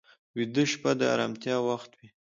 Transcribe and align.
ویده 0.37 0.63
شپه 0.71 0.91
د 0.99 1.01
ارامتیا 1.13 1.55
وخت 1.69 1.91
وي 1.97 2.07